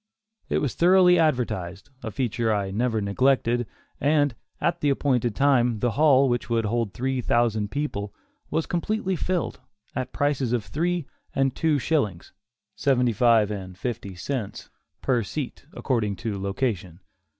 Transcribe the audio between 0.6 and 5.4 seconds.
was thoroughly advertised a feature I never neglected and, at the appointed